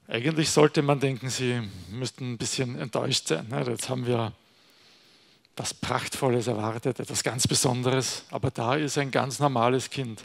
Eigentlich 0.07 0.49
sollte 0.49 0.81
man 0.81 0.99
denken, 0.99 1.29
sie 1.29 1.61
müssten 1.89 2.33
ein 2.33 2.37
bisschen 2.37 2.77
enttäuscht 2.77 3.27
sein. 3.27 3.47
Ne? 3.47 3.63
Jetzt 3.65 3.87
haben 3.87 4.05
wir 4.05 4.33
was 5.55 5.73
Prachtvolles 5.73 6.47
erwartet, 6.47 6.99
etwas 6.99 7.23
ganz 7.23 7.47
Besonderes, 7.47 8.25
aber 8.29 8.51
da 8.51 8.75
ist 8.75 8.97
ein 8.97 9.11
ganz 9.11 9.39
normales 9.39 9.89
Kind. 9.89 10.23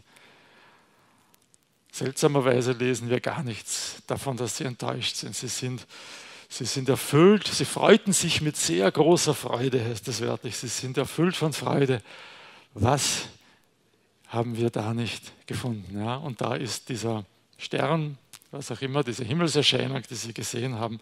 Seltsamerweise 1.97 2.73
lesen 2.73 3.09
wir 3.09 3.21
gar 3.21 3.43
nichts 3.43 4.03
davon, 4.07 4.37
dass 4.37 4.59
sie 4.59 4.65
enttäuscht 4.65 5.17
sind. 5.17 5.35
Sie 5.35 5.49
sind 5.49 5.87
Sie 6.49 6.65
sind 6.65 6.89
erfüllt, 6.89 7.49
sie 7.49 7.65
freuten 7.65 8.13
sich 8.13 8.41
mit 8.41 8.57
sehr 8.57 8.89
großer 8.93 9.35
Freude, 9.35 9.85
heißt 9.85 10.07
es 10.07 10.21
wörtlich. 10.21 10.57
Sie 10.57 10.69
sind 10.69 10.97
erfüllt 10.97 11.35
von 11.35 11.53
Freude. 11.53 12.03
Was 12.73 13.23
haben 14.29 14.57
wir 14.57 14.71
da 14.71 14.95
nicht 14.95 15.33
gefunden? 15.49 15.99
Ja? 15.99 16.17
Und 16.17 16.41
da 16.41 16.55
ist 16.55 16.89
dieser 16.89 17.25
Stern, 17.59 18.17
was 18.53 18.71
auch 18.71 18.81
immer, 18.81 19.03
diese 19.03 19.25
Himmelserscheinung, 19.25 20.03
die 20.09 20.15
Sie 20.15 20.33
gesehen 20.33 20.77
haben, 20.77 21.01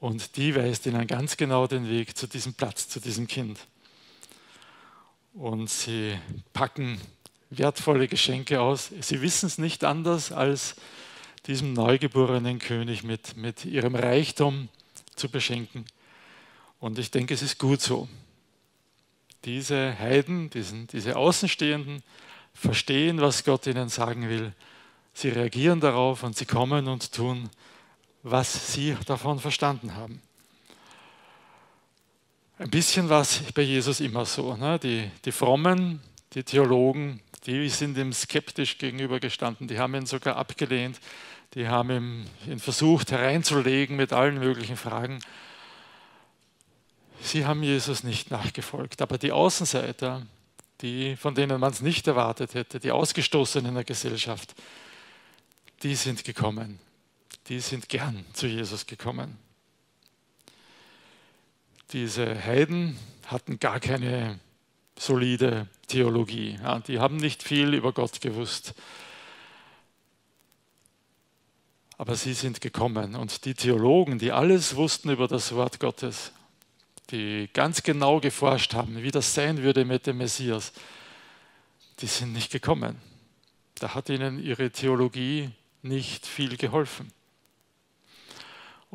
und 0.00 0.36
die 0.36 0.56
weist 0.56 0.86
Ihnen 0.86 1.06
ganz 1.06 1.36
genau 1.36 1.66
den 1.66 1.88
Weg 1.88 2.16
zu 2.16 2.26
diesem 2.26 2.54
Platz, 2.54 2.88
zu 2.88 3.00
diesem 3.00 3.28
Kind. 3.28 3.60
Und 5.32 5.70
Sie 5.70 6.18
packen 6.52 7.00
wertvolle 7.50 8.08
Geschenke 8.08 8.60
aus. 8.60 8.90
Sie 9.00 9.22
wissen 9.22 9.46
es 9.46 9.58
nicht 9.58 9.84
anders, 9.84 10.32
als 10.32 10.76
diesem 11.46 11.72
neugeborenen 11.72 12.58
König 12.58 13.04
mit, 13.04 13.36
mit 13.36 13.64
ihrem 13.64 13.94
Reichtum 13.94 14.68
zu 15.14 15.28
beschenken. 15.28 15.84
Und 16.80 16.98
ich 16.98 17.10
denke, 17.10 17.34
es 17.34 17.42
ist 17.42 17.58
gut 17.58 17.80
so. 17.80 18.08
Diese 19.44 19.98
Heiden, 19.98 20.50
diesen, 20.50 20.88
diese 20.88 21.16
Außenstehenden, 21.16 22.02
verstehen, 22.52 23.20
was 23.20 23.44
Gott 23.44 23.66
ihnen 23.66 23.88
sagen 23.88 24.28
will. 24.28 24.52
Sie 25.12 25.28
reagieren 25.28 25.80
darauf 25.80 26.22
und 26.22 26.36
sie 26.36 26.46
kommen 26.46 26.88
und 26.88 27.12
tun, 27.12 27.48
was 28.22 28.72
sie 28.72 28.96
davon 29.06 29.38
verstanden 29.38 29.94
haben. 29.94 30.20
Ein 32.58 32.70
bisschen 32.70 33.08
war 33.08 33.20
es 33.20 33.42
bei 33.54 33.62
Jesus 33.62 34.00
immer 34.00 34.24
so. 34.24 34.56
Ne? 34.56 34.78
Die, 34.78 35.10
die 35.24 35.32
Frommen, 35.32 36.00
die 36.32 36.42
Theologen, 36.42 37.20
die 37.46 37.68
sind 37.68 37.96
ihm 37.96 38.12
skeptisch 38.12 38.78
gegenübergestanden, 38.78 39.68
die 39.68 39.78
haben 39.78 39.94
ihn 39.94 40.06
sogar 40.06 40.36
abgelehnt, 40.36 41.00
die 41.54 41.68
haben 41.68 42.26
ihn 42.46 42.58
versucht 42.58 43.12
hereinzulegen 43.12 43.96
mit 43.96 44.12
allen 44.12 44.38
möglichen 44.38 44.76
Fragen. 44.76 45.20
Sie 47.20 47.46
haben 47.46 47.62
Jesus 47.62 48.02
nicht 48.02 48.30
nachgefolgt, 48.30 49.00
aber 49.00 49.16
die 49.16 49.32
Außenseiter, 49.32 50.26
die, 50.80 51.16
von 51.16 51.34
denen 51.34 51.60
man 51.60 51.72
es 51.72 51.80
nicht 51.80 52.06
erwartet 52.06 52.54
hätte, 52.54 52.80
die 52.80 52.90
Ausgestoßenen 52.90 53.68
in 53.68 53.74
der 53.74 53.84
Gesellschaft, 53.84 54.54
die 55.82 55.94
sind 55.94 56.24
gekommen. 56.24 56.78
Die 57.48 57.60
sind 57.60 57.88
gern 57.88 58.24
zu 58.32 58.48
Jesus 58.48 58.86
gekommen. 58.86 59.38
Diese 61.92 62.44
Heiden 62.44 62.98
hatten 63.26 63.60
gar 63.60 63.78
keine 63.78 64.40
solide 64.98 65.68
Theologie. 65.88 66.58
Ja, 66.62 66.80
die 66.80 66.98
haben 66.98 67.16
nicht 67.16 67.42
viel 67.42 67.74
über 67.74 67.92
Gott 67.92 68.20
gewusst. 68.20 68.74
Aber 71.98 72.14
sie 72.14 72.34
sind 72.34 72.60
gekommen 72.60 73.14
und 73.14 73.44
die 73.44 73.54
Theologen, 73.54 74.18
die 74.18 74.32
alles 74.32 74.76
wussten 74.76 75.10
über 75.10 75.28
das 75.28 75.54
Wort 75.54 75.80
Gottes, 75.80 76.32
die 77.10 77.48
ganz 77.52 77.82
genau 77.82 78.20
geforscht 78.20 78.74
haben, 78.74 79.02
wie 79.02 79.10
das 79.10 79.32
sein 79.34 79.62
würde 79.62 79.84
mit 79.84 80.06
dem 80.06 80.18
Messias, 80.18 80.72
die 82.00 82.06
sind 82.06 82.32
nicht 82.32 82.52
gekommen. 82.52 83.00
Da 83.76 83.94
hat 83.94 84.08
ihnen 84.08 84.42
ihre 84.42 84.70
Theologie 84.70 85.50
nicht 85.82 86.26
viel 86.26 86.56
geholfen. 86.56 87.12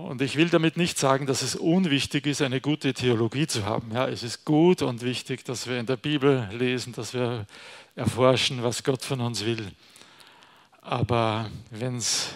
Und 0.01 0.21
ich 0.21 0.35
will 0.35 0.49
damit 0.49 0.77
nicht 0.77 0.97
sagen, 0.97 1.25
dass 1.25 1.41
es 1.41 1.55
unwichtig 1.55 2.25
ist, 2.25 2.41
eine 2.41 2.59
gute 2.59 2.93
Theologie 2.93 3.47
zu 3.47 3.65
haben. 3.65 3.91
Ja, 3.93 4.07
es 4.07 4.23
ist 4.23 4.45
gut 4.45 4.81
und 4.81 5.01
wichtig, 5.03 5.45
dass 5.45 5.67
wir 5.67 5.79
in 5.79 5.85
der 5.85 5.97
Bibel 5.97 6.49
lesen, 6.51 6.93
dass 6.93 7.13
wir 7.13 7.45
erforschen, 7.95 8.63
was 8.63 8.83
Gott 8.83 9.03
von 9.03 9.21
uns 9.21 9.45
will. 9.45 9.71
Aber 10.81 11.49
wenn 11.69 11.97
es 11.97 12.29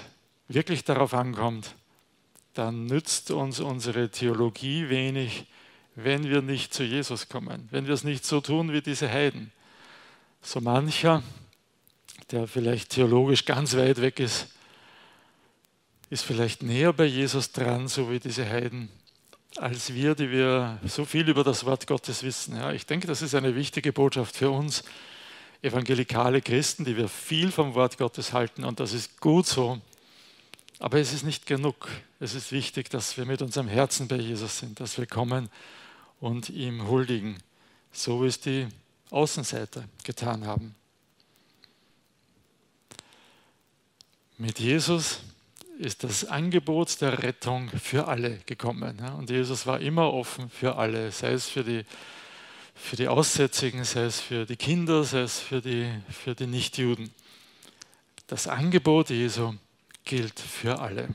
wirklich 0.48 0.84
darauf 0.84 1.14
ankommt, 1.14 1.76
dann 2.54 2.86
nützt 2.86 3.32
uns 3.32 3.60
unsere 3.60 4.10
Theologie 4.10 4.90
wenig, 4.90 5.46
wenn 5.96 6.24
wir 6.24 6.42
nicht 6.42 6.74
zu 6.74 6.84
Jesus 6.84 7.30
kommen, 7.30 7.68
wenn 7.72 7.88
wir 7.88 7.94
es 7.94 8.04
nicht 8.04 8.26
so 8.26 8.42
tun 8.42 8.72
wie 8.72 8.82
diese 8.82 9.10
Heiden. 9.10 9.52
So 10.42 10.62
mancher, 10.62 11.24
der 12.32 12.48
vielleicht 12.48 12.92
theologisch 12.92 13.46
ganz 13.46 13.76
weit 13.76 14.02
weg 14.02 14.20
ist, 14.20 14.55
ist 16.10 16.24
vielleicht 16.24 16.64
näher 16.64 16.94
bei 16.94 17.06
Jesus 17.06 17.52
dran, 17.52 17.88
so 17.88 18.12
wie 18.12 18.20
diese 18.20 18.48
Heiden, 18.48 18.90
als 19.58 19.94
wir, 19.94 20.16
die 20.16 20.30
wir 20.30 20.80
so 20.86 21.06
viel 21.06 21.28
über 21.30 21.44
das 21.44 21.66
Wort 21.66 21.88
Gottes 21.88 22.24
wissen. 22.24 22.56
Ja, 22.56 22.72
ich 22.72 22.86
denke, 22.86 23.08
das 23.08 23.22
ist 23.22 23.36
eine 23.36 23.56
wichtige 23.56 23.94
Botschaft 23.94 24.36
für 24.36 24.50
uns 24.52 24.84
evangelikale 25.62 26.42
Christen, 26.42 26.86
die 26.86 26.96
wir 26.96 27.10
viel 27.10 27.52
vom 27.52 27.74
Wort 27.74 27.98
Gottes 27.98 28.34
halten 28.34 28.64
und 28.64 28.80
das 28.80 28.94
ist 28.94 29.20
gut 29.20 29.48
so. 29.48 29.82
Aber 30.80 31.00
es 31.00 31.14
ist 31.14 31.24
nicht 31.24 31.46
genug. 31.46 31.90
Es 32.20 32.36
ist 32.36 32.52
wichtig, 32.52 32.90
dass 32.90 33.18
wir 33.18 33.26
mit 33.26 33.42
unserem 33.42 33.68
Herzen 33.68 34.08
bei 34.08 34.18
Jesus 34.18 34.60
sind, 34.60 34.80
dass 34.80 34.98
wir 34.98 35.08
kommen 35.08 35.50
und 36.20 36.50
ihm 36.50 36.88
huldigen, 36.88 37.38
so 37.92 38.24
wie 38.24 38.28
es 38.28 38.40
die 38.40 38.68
Außenseiter 39.10 39.86
getan 40.04 40.46
haben. 40.46 40.76
Mit 44.38 44.60
Jesus 44.60 45.22
ist 45.78 46.04
das 46.04 46.26
Angebot 46.26 47.02
der 47.02 47.22
Rettung 47.24 47.70
für 47.70 48.08
alle 48.08 48.38
gekommen. 48.46 49.00
Und 49.18 49.30
Jesus 49.30 49.68
war 49.68 49.80
immer 49.80 50.14
offen 50.14 50.50
für 50.50 50.76
alle, 50.76 51.12
sei 51.12 51.34
es 51.34 51.48
für 51.48 51.64
die, 51.64 51.84
für 52.74 52.96
die 52.96 53.08
Aussätzigen, 53.08 53.84
sei 53.84 54.04
es 54.04 54.22
für 54.22 54.46
die 54.46 54.56
Kinder, 54.56 55.04
sei 55.04 55.22
es 55.22 55.40
für 55.40 55.62
die, 55.62 55.90
für 56.10 56.36
die 56.36 56.48
Nichtjuden. 56.48 57.14
Das 58.28 58.48
Angebot 58.48 59.10
Jesu 59.10 59.54
gilt 60.04 60.40
für 60.40 60.80
alle. 60.80 61.10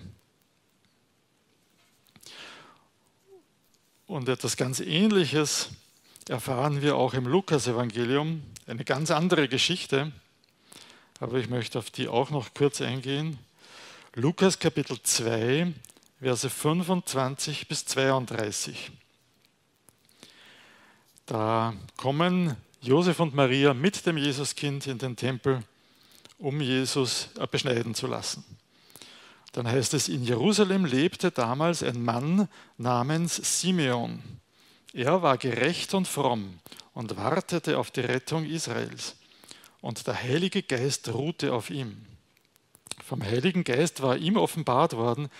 Und 4.07 4.29
etwas 4.29 4.57
ganz 4.57 4.81
Ähnliches 4.81 5.71
erfahren 6.29 6.83
wir 6.83 6.97
auch 6.97 7.14
im 7.14 7.26
Lukas-Evangelium, 7.26 8.43
eine 8.67 8.85
ganz 8.85 9.11
andere 9.11 9.49
Geschichte, 9.49 10.12
aber 11.19 11.38
ich 11.38 11.49
möchte 11.49 11.79
auf 11.79 11.90
die 11.90 12.09
auch 12.09 12.31
noch 12.31 12.52
kurz 12.55 12.81
eingehen. 12.81 13.38
Lukas 14.17 14.59
Kapitel 14.59 15.00
2, 15.00 15.73
Verse 16.21 16.50
25 16.50 17.69
bis 17.69 17.87
32. 17.87 18.90
Da 21.26 21.73
kommen 21.97 22.57
Josef 22.81 23.21
und 23.21 23.37
Maria 23.37 23.73
mit 23.73 24.05
dem 24.07 24.17
Jesuskind 24.17 24.88
in 24.88 24.99
den 24.99 25.14
Tempel, 25.14 25.62
um 26.38 26.61
Jesus 26.61 27.29
beschneiden 27.52 27.95
zu 27.95 28.09
lassen. 28.09 28.45
Dann 29.52 29.69
heißt 29.69 29.95
es, 29.95 30.09
in 30.09 30.25
Jerusalem 30.25 30.87
lebte 30.87 31.31
damals 31.31 31.85
ein 31.85 32.02
Mann 32.02 32.49
namens 32.79 33.61
Simeon. 33.61 34.21
Er 34.93 35.23
war 35.23 35.38
gerecht 35.38 35.95
und 35.95 36.09
fromm 36.09 36.59
und 36.95 37.17
wartete 37.17 37.79
auf 37.79 37.93
die 37.93 38.00
Rettung 38.00 38.45
Israels. 38.45 39.14
Und 39.81 40.09
der 40.09 40.21
Heilige 40.21 40.64
Geist 40.64 41.09
ruhte 41.14 41.52
auf 41.52 41.71
ihm. 41.71 42.10
Vom 43.11 43.25
Heiligen 43.25 43.64
Geist 43.64 44.02
war 44.02 44.17
ihm 44.17 44.37
offenbart 44.37 44.93
worden, 44.93 45.31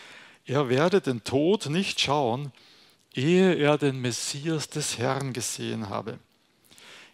er 0.45 0.69
werde 0.69 1.00
den 1.00 1.23
Tod 1.23 1.67
nicht 1.67 2.00
schauen, 2.00 2.50
ehe 3.15 3.55
er 3.55 3.79
den 3.79 4.00
Messias 4.00 4.69
des 4.71 4.99
Herrn 4.99 5.33
gesehen 5.33 5.89
habe. 5.89 6.19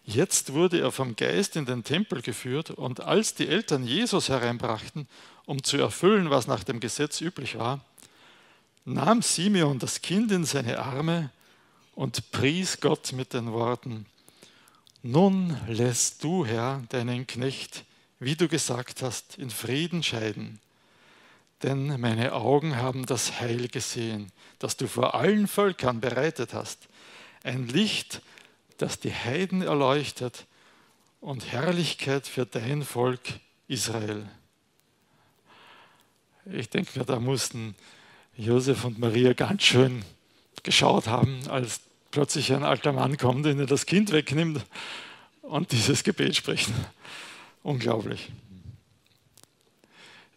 Jetzt 0.03 0.53
wurde 0.53 0.79
er 0.79 0.91
vom 0.91 1.15
Geist 1.15 1.57
in 1.57 1.67
den 1.67 1.83
Tempel 1.83 2.23
geführt 2.23 2.71
und 2.71 3.01
als 3.01 3.35
die 3.35 3.47
Eltern 3.47 3.85
Jesus 3.85 4.29
hereinbrachten, 4.29 5.07
um 5.45 5.61
zu 5.61 5.77
erfüllen, 5.77 6.31
was 6.31 6.47
nach 6.47 6.63
dem 6.63 6.79
Gesetz 6.79 7.21
üblich 7.21 7.55
war, 7.59 7.81
nahm 8.83 9.21
Simeon 9.21 9.77
das 9.77 10.01
Kind 10.01 10.31
in 10.31 10.43
seine 10.43 10.79
Arme 10.79 11.29
und 11.93 12.31
pries 12.31 12.81
Gott 12.81 13.13
mit 13.13 13.33
den 13.33 13.51
Worten, 13.51 14.07
Nun 15.03 15.55
lässt 15.67 16.23
du, 16.23 16.47
Herr, 16.47 16.81
deinen 16.89 17.27
Knecht, 17.27 17.83
wie 18.19 18.35
du 18.35 18.47
gesagt 18.47 19.01
hast, 19.01 19.37
in 19.37 19.49
Frieden 19.49 20.03
scheiden. 20.03 20.59
Denn 21.63 21.99
meine 21.99 22.33
Augen 22.33 22.75
haben 22.75 23.05
das 23.05 23.39
Heil 23.39 23.67
gesehen, 23.67 24.31
das 24.59 24.77
du 24.77 24.87
vor 24.87 25.15
allen 25.15 25.47
Völkern 25.47 25.99
bereitet 25.99 26.53
hast. 26.53 26.87
Ein 27.43 27.67
Licht, 27.67 28.21
das 28.77 28.99
die 28.99 29.13
Heiden 29.13 29.61
erleuchtet 29.61 30.45
und 31.19 31.51
Herrlichkeit 31.51 32.27
für 32.27 32.45
dein 32.45 32.83
Volk 32.83 33.21
Israel. 33.67 34.27
Ich 36.45 36.69
denke, 36.69 37.03
da 37.03 37.19
mussten 37.19 37.75
Josef 38.35 38.85
und 38.85 38.99
Maria 38.99 39.33
ganz 39.33 39.63
schön 39.63 40.05
geschaut 40.63 41.07
haben, 41.07 41.47
als 41.49 41.81
plötzlich 42.11 42.53
ein 42.53 42.63
alter 42.63 42.93
Mann 42.93 43.17
kommt, 43.17 43.45
der 43.45 43.65
das 43.65 43.85
Kind 43.85 44.11
wegnimmt 44.11 44.63
und 45.41 45.71
dieses 45.71 46.03
Gebet 46.03 46.35
spricht. 46.35 46.69
Unglaublich. 47.67 48.31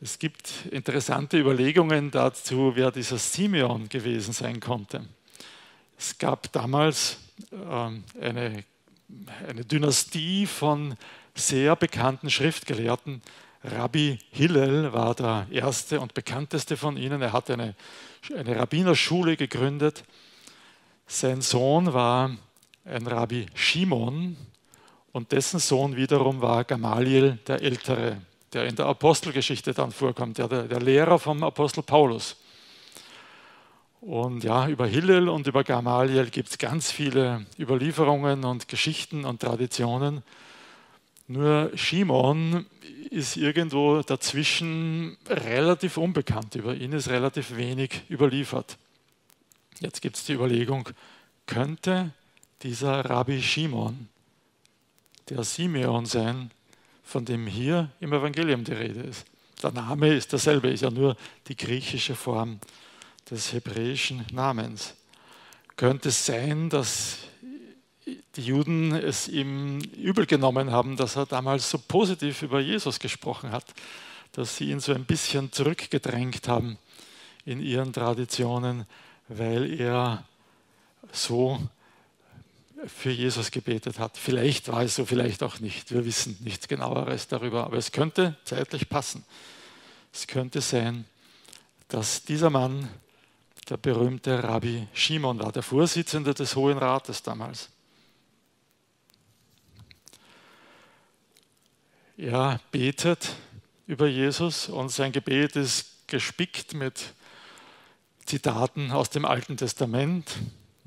Es 0.01 0.19
gibt 0.19 0.67
interessante 0.73 1.39
Überlegungen 1.39 2.11
dazu, 2.11 2.73
wer 2.75 2.91
dieser 2.91 3.19
Simeon 3.19 3.89
gewesen 3.89 4.33
sein 4.33 4.59
konnte. 4.59 5.07
Es 5.97 6.19
gab 6.19 6.51
damals 6.51 7.19
ähm, 7.53 8.03
eine, 8.21 8.65
eine 9.49 9.65
Dynastie 9.65 10.45
von 10.45 10.97
sehr 11.37 11.77
bekannten 11.77 12.31
Schriftgelehrten. 12.31 13.23
Rabbi 13.63 14.19
Hillel 14.33 14.93
war 14.93 15.15
der 15.15 15.47
erste 15.53 16.01
und 16.01 16.15
bekannteste 16.15 16.77
von 16.77 16.97
ihnen. 16.97 17.23
Er 17.23 17.33
hat 17.33 17.49
eine, 17.49 17.77
eine 18.37 18.57
Rabbinerschule 18.57 19.37
gegründet. 19.37 20.03
Sein 21.07 21.43
Sohn 21.43 21.93
war 21.93 22.37
ein 22.85 23.07
Rabbi 23.07 23.47
Shimon 23.55 24.37
und 25.13 25.33
dessen 25.33 25.59
Sohn 25.59 25.97
wiederum 25.97 26.41
war 26.41 26.65
Gamaliel 26.65 27.39
der 27.47 27.63
Ältere, 27.63 28.21
der 28.53 28.67
in 28.67 28.77
der 28.77 28.87
Apostelgeschichte 28.87 29.75
dann 29.75 29.93
vorkommt, 29.93 30.39
der, 30.39 30.49
der 30.49 30.81
Lehrer 30.81 31.19
vom 31.19 31.43
Apostel 31.43 31.83
Paulus. 31.83 32.37
Und 34.01 34.45
ja, 34.45 34.67
über 34.67 34.87
Hillel 34.87 35.29
und 35.29 35.47
über 35.47 35.63
Gamaliel 35.63 36.31
gibt 36.31 36.51
es 36.51 36.59
ganz 36.59 36.91
viele 36.91 37.45
Überlieferungen 37.59 38.45
und 38.45 38.69
Geschichten 38.69 39.25
und 39.25 39.43
Traditionen. 39.43 40.23
Nur 41.27 41.71
Shimon 41.75 42.67
ist 43.11 43.37
irgendwo 43.37 44.03
dazwischen 44.03 45.19
relativ 45.29 45.97
unbekannt. 45.97 46.55
Über 46.55 46.75
ihn 46.75 46.93
ist 46.93 47.09
relativ 47.09 47.57
wenig 47.57 48.03
überliefert. 48.09 48.79
Jetzt 49.81 50.01
gibt 50.01 50.17
es 50.17 50.25
die 50.25 50.33
Überlegung, 50.33 50.89
könnte 51.47 52.13
dieser 52.63 53.05
Rabbi 53.05 53.43
Shimon 53.43 54.09
der 55.31 55.45
Simeon 55.45 56.07
sein, 56.07 56.51
von 57.03 57.25
dem 57.25 57.47
hier 57.47 57.91
im 58.01 58.13
Evangelium 58.13 58.65
die 58.65 58.73
Rede 58.73 59.01
ist. 59.01 59.25
Der 59.63 59.73
Name 59.73 60.15
ist 60.15 60.33
derselbe, 60.33 60.69
ist 60.69 60.83
ja 60.83 60.91
nur 60.91 61.17
die 61.49 61.57
griechische 61.57 62.15
Form 62.15 62.61
des 63.31 63.53
hebräischen 63.53 64.27
Namens. 64.33 64.95
Könnte 65.77 66.09
es 66.09 66.27
sein, 66.27 66.69
dass 66.69 67.19
die 68.37 68.43
Juden 68.43 68.93
es 68.93 69.29
ihm 69.29 69.81
übel 69.97 70.27
genommen 70.27 70.71
haben, 70.71 70.97
dass 70.97 71.17
er 71.17 71.27
damals 71.27 71.71
so 71.71 71.79
positiv 71.79 72.43
über 72.43 72.61
Jesus 72.61 72.99
gesprochen 72.99 73.53
hat, 73.53 73.67
dass 74.33 74.57
sie 74.57 74.71
ihn 74.71 74.81
so 74.81 74.93
ein 74.93 75.05
bisschen 75.05 75.53
zurückgedrängt 75.53 76.49
haben 76.49 76.79
in 77.45 77.61
ihren 77.61 77.93
Traditionen, 77.93 78.87
weil 79.29 79.81
er 79.81 80.25
so 81.13 81.61
für 82.87 83.11
Jesus 83.11 83.51
gebetet 83.51 83.99
hat. 83.99 84.17
Vielleicht 84.17 84.69
war 84.69 84.83
es 84.83 84.97
so, 84.97 85.05
vielleicht 85.05 85.43
auch 85.43 85.61
nicht. 85.61 85.91
Wir 85.93 86.05
wissen 86.05 86.37
nichts 86.41 86.69
genaueres 86.69 87.29
darüber, 87.29 87.65
aber 87.65 87.77
es 87.77 87.93
könnte 87.93 88.37
zeitlich 88.45 88.89
passen. 88.89 89.25
Es 90.13 90.27
könnte 90.27 90.61
sein, 90.61 91.05
dass 91.89 92.25
dieser 92.25 92.51
Mann 92.51 92.89
der 93.69 93.77
berühmte 93.77 94.43
Rabbi 94.43 94.89
Shimon 94.93 95.39
war, 95.39 95.53
der 95.53 95.63
Vorsitzende 95.63 96.35
des 96.35 96.57
Hohen 96.57 96.79
Rates 96.79 97.23
damals. 97.23 97.69
Er 102.17 102.61
betet 102.71 103.31
über 103.87 104.07
Jesus 104.07 104.69
und 104.69 104.91
sein 104.91 105.13
Gebet 105.13 105.57
ist 105.57 106.07
gespickt 106.07 106.75
mit 106.75 107.15
Zitaten 108.27 108.91
aus 108.91 109.11
dem 109.11 109.25
Alten 109.25 109.57
Testament, 109.57 110.37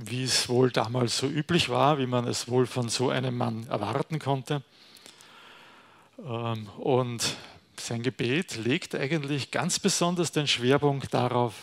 wie 0.09 0.23
es 0.23 0.49
wohl 0.49 0.71
damals 0.71 1.17
so 1.17 1.27
üblich 1.27 1.69
war, 1.69 1.97
wie 1.97 2.07
man 2.07 2.27
es 2.27 2.47
wohl 2.47 2.65
von 2.65 2.89
so 2.89 3.09
einem 3.09 3.37
Mann 3.37 3.67
erwarten 3.67 4.19
konnte. 4.19 4.61
Ähm, 6.25 6.67
und 6.77 7.35
sein 7.79 8.03
Gebet 8.03 8.57
legt 8.57 8.95
eigentlich 8.95 9.51
ganz 9.51 9.79
besonders 9.79 10.31
den 10.31 10.47
Schwerpunkt 10.47 11.13
darauf, 11.13 11.53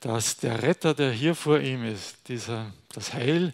dass 0.00 0.38
der 0.38 0.62
Retter, 0.62 0.94
der 0.94 1.12
hier 1.12 1.34
vor 1.34 1.60
ihm 1.60 1.84
ist, 1.84 2.28
dieser, 2.28 2.72
das 2.94 3.12
Heil 3.12 3.52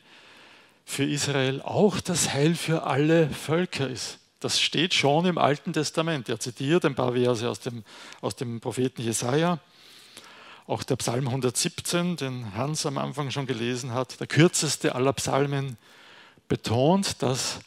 für 0.85 1.05
Israel, 1.05 1.61
auch 1.63 2.01
das 2.01 2.33
Heil 2.33 2.55
für 2.55 2.85
alle 2.85 3.29
Völker 3.31 3.89
ist. 3.89 4.19
Das 4.39 4.61
steht 4.61 4.95
schon 4.95 5.25
im 5.25 5.39
Alten 5.39 5.73
Testament. 5.73 6.29
Er 6.29 6.39
zitiert 6.39 6.85
ein 6.85 6.95
paar 6.95 7.15
Verse 7.15 7.49
aus 7.49 7.59
dem, 7.59 7.83
aus 8.21 8.37
dem 8.37 8.61
Propheten 8.61 9.03
Jesaja. 9.03 9.59
Auch 10.67 10.83
der 10.83 10.97
Psalm 10.97 11.29
117, 11.29 12.17
den 12.17 12.55
Hans 12.55 12.87
am 12.87 12.99
Anfang 12.99 13.31
schon 13.31 13.47
gelesen 13.47 13.93
hat, 13.93 14.19
der 14.19 14.27
kürzeste 14.27 14.95
aller 14.95 15.13
Psalmen, 15.13 15.77
betont, 16.49 17.23
dass, 17.23 17.61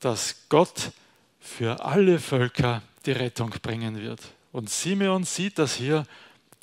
dass 0.00 0.36
Gott 0.48 0.92
für 1.40 1.84
alle 1.84 2.18
Völker 2.18 2.82
die 3.04 3.12
Rettung 3.12 3.50
bringen 3.62 4.00
wird. 4.00 4.20
Und 4.52 4.70
Simeon 4.70 5.24
sieht 5.24 5.58
das 5.58 5.74
hier, 5.74 6.06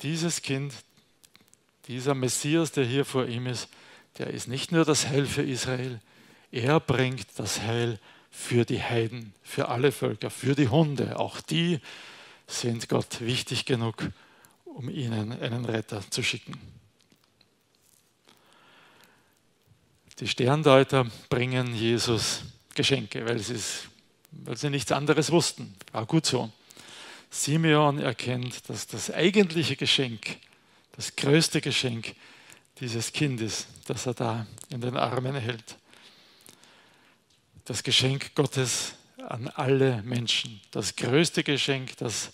dieses 0.02 0.42
Kind, 0.42 0.72
dieser 1.86 2.14
Messias, 2.14 2.72
der 2.72 2.84
hier 2.84 3.04
vor 3.04 3.26
ihm 3.26 3.46
ist, 3.46 3.68
der 4.18 4.28
ist 4.28 4.48
nicht 4.48 4.72
nur 4.72 4.84
das 4.84 5.06
Heil 5.08 5.26
für 5.26 5.42
Israel, 5.42 6.00
er 6.50 6.80
bringt 6.80 7.26
das 7.36 7.60
Heil 7.60 7.98
für 8.30 8.64
die 8.64 8.82
Heiden, 8.82 9.34
für 9.42 9.68
alle 9.68 9.92
Völker, 9.92 10.30
für 10.30 10.54
die 10.54 10.68
Hunde. 10.68 11.18
Auch 11.18 11.40
die 11.40 11.80
sind 12.46 12.88
Gott 12.88 13.20
wichtig 13.20 13.66
genug, 13.66 14.10
um 14.74 14.88
ihnen 14.88 15.32
einen 15.32 15.64
Retter 15.64 16.02
zu 16.10 16.22
schicken. 16.22 16.58
Die 20.20 20.28
Sterndeuter 20.28 21.06
bringen 21.28 21.74
Jesus 21.74 22.42
Geschenke, 22.74 23.26
weil 23.26 23.38
sie, 23.38 23.58
weil 24.32 24.56
sie 24.56 24.70
nichts 24.70 24.92
anderes 24.92 25.30
wussten. 25.30 25.74
War 25.92 26.06
gut 26.06 26.26
so. 26.26 26.50
Simeon 27.30 27.98
erkennt, 27.98 28.68
dass 28.68 28.86
das 28.86 29.10
eigentliche 29.10 29.76
Geschenk, 29.76 30.36
das 30.92 31.16
größte 31.16 31.60
Geschenk 31.60 32.14
dieses 32.80 33.12
Kindes, 33.12 33.66
das 33.86 34.06
er 34.06 34.14
da 34.14 34.46
in 34.68 34.80
den 34.80 34.96
Armen 34.96 35.36
hält, 35.36 35.76
das 37.64 37.82
Geschenk 37.82 38.34
Gottes 38.34 38.94
an 39.28 39.48
alle 39.48 40.02
Menschen, 40.02 40.60
das 40.70 40.96
größte 40.96 41.44
Geschenk, 41.44 41.96
das 41.98 42.32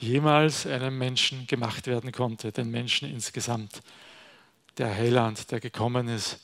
jemals 0.00 0.66
einem 0.66 0.98
Menschen 0.98 1.46
gemacht 1.46 1.86
werden 1.86 2.12
konnte, 2.12 2.52
den 2.52 2.70
Menschen 2.70 3.10
insgesamt. 3.10 3.82
Der 4.78 4.94
Heiland, 4.94 5.50
der 5.50 5.60
gekommen 5.60 6.08
ist, 6.08 6.40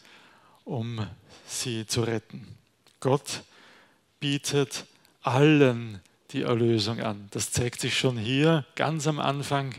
um 0.64 1.06
sie 1.46 1.86
zu 1.86 2.02
retten. 2.02 2.46
Gott 3.00 3.42
bietet 4.20 4.84
allen 5.22 6.00
die 6.32 6.42
Erlösung 6.42 7.00
an. 7.00 7.28
Das 7.30 7.50
zeigt 7.50 7.80
sich 7.80 7.98
schon 7.98 8.18
hier 8.18 8.64
ganz 8.74 9.06
am 9.06 9.20
Anfang 9.20 9.74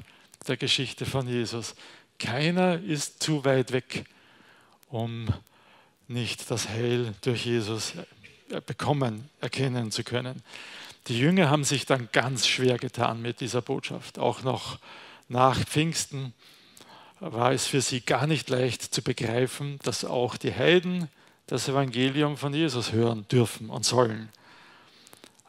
der 0.47 0.57
Geschichte 0.57 1.05
von 1.05 1.27
Jesus. 1.27 1.75
Keiner 2.19 2.81
ist 2.81 3.21
zu 3.21 3.45
weit 3.45 3.71
weg, 3.71 4.05
um 4.89 5.27
nicht 6.07 6.49
das 6.49 6.69
Heil 6.69 7.13
durch 7.21 7.45
Jesus 7.45 7.93
bekommen, 8.65 9.29
erkennen 9.41 9.91
zu 9.91 10.03
können. 10.03 10.41
Die 11.07 11.17
Jünger 11.17 11.49
haben 11.49 11.63
sich 11.63 11.85
dann 11.85 12.09
ganz 12.11 12.47
schwer 12.47 12.77
getan 12.77 13.21
mit 13.21 13.39
dieser 13.39 13.61
Botschaft. 13.61 14.19
Auch 14.19 14.43
noch 14.43 14.77
nach 15.29 15.57
Pfingsten 15.63 16.33
war 17.19 17.53
es 17.53 17.65
für 17.65 17.81
sie 17.81 18.01
gar 18.01 18.27
nicht 18.27 18.49
leicht 18.49 18.81
zu 18.93 19.01
begreifen, 19.01 19.79
dass 19.83 20.03
auch 20.03 20.35
die 20.35 20.53
Heiden 20.53 21.07
das 21.47 21.69
Evangelium 21.69 22.35
von 22.35 22.53
Jesus 22.53 22.91
hören 22.91 23.25
dürfen 23.31 23.69
und 23.69 23.85
sollen. 23.85 24.29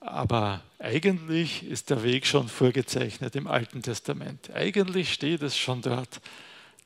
Aber 0.01 0.63
eigentlich 0.79 1.65
ist 1.65 1.91
der 1.91 2.05
Weg 2.05 2.25
schon 2.25 2.49
vorgezeichnet 2.49 3.35
im 3.35 3.49
Alten 3.49 3.83
Testament. 3.83 4.51
Eigentlich 4.55 5.13
steht 5.13 5.43
es 5.43 5.57
schon 5.57 5.83
dort, 5.83 6.21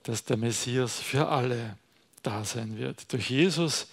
dass 0.05 0.25
der 0.25 0.39
Messias 0.39 0.99
für 0.99 1.29
alle 1.29 1.77
da 2.23 2.43
sein 2.45 2.79
wird. 2.79 3.13
Durch 3.13 3.29
Jesus 3.29 3.89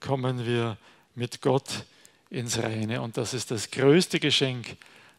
kommen 0.00 0.46
wir 0.46 0.78
mit 1.14 1.42
Gott 1.42 1.84
ins 2.32 2.58
Reine. 2.58 3.02
Und 3.02 3.16
das 3.16 3.34
ist 3.34 3.50
das 3.50 3.70
größte 3.70 4.18
Geschenk, 4.18 4.76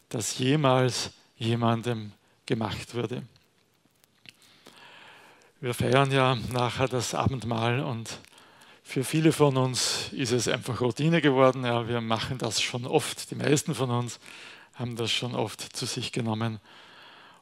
das 0.08 0.38
jemals 0.38 1.12
jemandem 1.38 2.12
gemacht 2.44 2.94
wurde. 2.94 3.22
Wir 5.60 5.72
feiern 5.72 6.10
ja 6.10 6.36
nachher 6.52 6.88
das 6.88 7.14
Abendmahl 7.14 7.80
und 7.80 8.18
für 8.82 9.02
viele 9.02 9.32
von 9.32 9.56
uns 9.56 10.10
ist 10.12 10.32
es 10.32 10.46
einfach 10.46 10.80
Routine 10.80 11.22
geworden. 11.22 11.64
Ja, 11.64 11.88
wir 11.88 12.02
machen 12.02 12.36
das 12.36 12.60
schon 12.60 12.84
oft. 12.84 13.30
Die 13.30 13.34
meisten 13.34 13.74
von 13.74 13.90
uns 13.90 14.20
haben 14.74 14.96
das 14.96 15.10
schon 15.10 15.34
oft 15.34 15.74
zu 15.74 15.86
sich 15.86 16.12
genommen. 16.12 16.60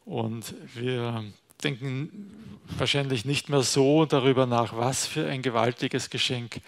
Und 0.04 0.54
wir 0.74 1.24
denken 1.64 2.58
wahrscheinlich 2.78 3.24
nicht 3.24 3.48
mehr 3.48 3.62
so 3.62 4.04
darüber 4.04 4.46
nach, 4.46 4.76
was 4.76 5.06
für 5.06 5.26
ein 5.26 5.42
gewaltiges 5.42 6.10
Geschenk 6.10 6.60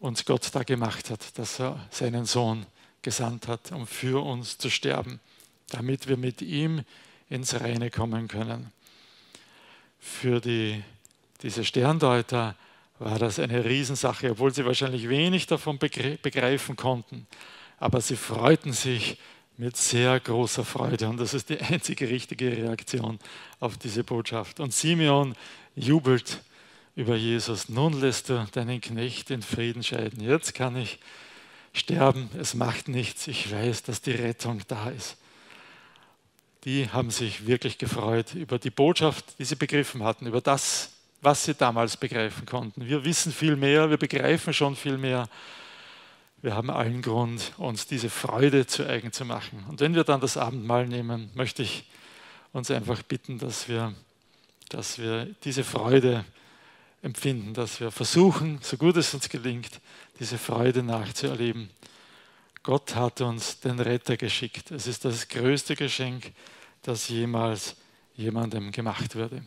uns 0.00 0.24
Gott 0.24 0.48
da 0.52 0.62
gemacht 0.62 1.10
hat, 1.10 1.38
dass 1.38 1.60
er 1.60 1.86
seinen 1.90 2.24
Sohn 2.24 2.66
gesandt 3.02 3.48
hat, 3.48 3.72
um 3.72 3.86
für 3.86 4.24
uns 4.24 4.58
zu 4.58 4.70
sterben, 4.70 5.20
damit 5.68 6.08
wir 6.08 6.16
mit 6.16 6.42
ihm 6.42 6.82
ins 7.28 7.58
Reine 7.60 7.90
kommen 7.90 8.28
können. 8.28 8.72
Für 9.98 10.40
die, 10.40 10.82
diese 11.42 11.64
Sterndeuter 11.64 12.56
war 12.98 13.18
das 13.18 13.38
eine 13.38 13.64
Riesensache, 13.64 14.30
obwohl 14.30 14.54
sie 14.54 14.64
wahrscheinlich 14.64 15.08
wenig 15.08 15.46
davon 15.46 15.78
begreifen 15.78 16.76
konnten. 16.76 17.26
Aber 17.78 18.00
sie 18.00 18.16
freuten 18.16 18.72
sich 18.72 19.18
mit 19.58 19.76
sehr 19.76 20.18
großer 20.20 20.64
Freude 20.64 21.08
und 21.08 21.18
das 21.18 21.34
ist 21.34 21.48
die 21.48 21.60
einzige 21.60 22.08
richtige 22.08 22.50
Reaktion 22.50 23.18
auf 23.60 23.76
diese 23.78 24.04
Botschaft. 24.04 24.60
Und 24.60 24.72
Simeon 24.72 25.34
jubelt 25.74 26.42
über 26.96 27.14
Jesus. 27.14 27.68
Nun 27.68 28.00
lässt 28.00 28.30
du 28.30 28.44
deinen 28.52 28.80
Knecht 28.80 29.30
in 29.30 29.42
Frieden 29.42 29.84
scheiden. 29.84 30.20
Jetzt 30.20 30.54
kann 30.54 30.74
ich 30.76 30.98
sterben, 31.74 32.30
es 32.38 32.54
macht 32.54 32.88
nichts. 32.88 33.28
Ich 33.28 33.52
weiß, 33.52 33.82
dass 33.84 34.00
die 34.00 34.12
Rettung 34.12 34.62
da 34.66 34.88
ist. 34.88 35.18
Die 36.64 36.90
haben 36.90 37.10
sich 37.10 37.46
wirklich 37.46 37.78
gefreut 37.78 38.34
über 38.34 38.58
die 38.58 38.70
Botschaft, 38.70 39.38
die 39.38 39.44
sie 39.44 39.54
begriffen 39.54 40.02
hatten, 40.02 40.26
über 40.26 40.40
das, 40.40 40.90
was 41.20 41.44
sie 41.44 41.54
damals 41.54 41.96
begreifen 41.96 42.46
konnten. 42.46 42.86
Wir 42.86 43.04
wissen 43.04 43.30
viel 43.30 43.56
mehr, 43.56 43.88
wir 43.90 43.98
begreifen 43.98 44.52
schon 44.52 44.74
viel 44.74 44.96
mehr. 44.96 45.28
Wir 46.42 46.54
haben 46.54 46.70
allen 46.70 47.02
Grund, 47.02 47.52
uns 47.58 47.86
diese 47.86 48.10
Freude 48.10 48.66
zu 48.66 48.88
eigen 48.88 49.12
zu 49.12 49.24
machen. 49.24 49.64
Und 49.68 49.80
wenn 49.80 49.94
wir 49.94 50.04
dann 50.04 50.20
das 50.20 50.36
Abendmahl 50.36 50.88
nehmen, 50.88 51.30
möchte 51.34 51.62
ich 51.62 51.84
uns 52.52 52.70
einfach 52.70 53.02
bitten, 53.02 53.38
dass 53.38 53.68
wir, 53.68 53.94
dass 54.70 54.98
wir 54.98 55.26
diese 55.44 55.62
Freude 55.62 56.24
empfinden, 57.06 57.54
dass 57.54 57.80
wir 57.80 57.90
versuchen, 57.90 58.58
so 58.60 58.76
gut 58.76 58.96
es 58.96 59.14
uns 59.14 59.28
gelingt, 59.28 59.80
diese 60.20 60.36
Freude 60.36 60.82
nachzuerleben. 60.82 61.70
Gott 62.62 62.94
hat 62.96 63.20
uns 63.20 63.60
den 63.60 63.78
Retter 63.78 64.16
geschickt. 64.16 64.72
Es 64.72 64.86
ist 64.86 65.04
das 65.04 65.28
größte 65.28 65.76
Geschenk, 65.76 66.32
das 66.82 67.08
jemals 67.08 67.76
jemandem 68.16 68.72
gemacht 68.72 69.14
wurde. 69.14 69.42